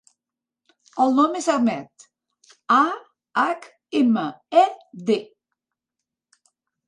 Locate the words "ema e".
3.99-4.63